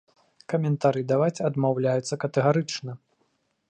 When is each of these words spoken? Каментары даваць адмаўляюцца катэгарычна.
Каментары 0.53 1.03
даваць 1.13 1.43
адмаўляюцца 1.51 2.21
катэгарычна. 2.25 2.91